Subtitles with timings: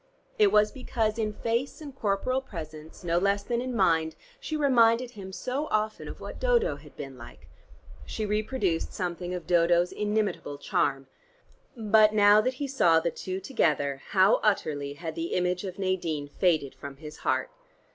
[0.39, 5.11] It was because in face and corporal presence no less than in mind she reminded
[5.11, 7.47] him so often of what Dodo had been like.
[8.03, 11.05] She reproduced something of Dodo's inimitable charm:
[11.77, 16.27] But now that he saw the two together how utterly had the image of Nadine
[16.29, 17.51] faded from his heart.